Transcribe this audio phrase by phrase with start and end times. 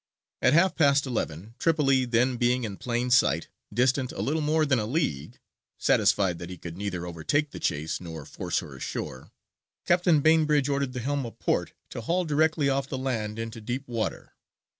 [0.41, 4.79] At half past eleven, Tripoli then being in plain sight, distant a little more than
[4.79, 5.39] a league,
[5.77, 9.31] (satisfied that he could neither overtake the chase nor force her ashore,)
[9.85, 13.87] Captain Bainbridge ordered the helm a port to haul directly off the land into deep
[13.87, 14.33] water.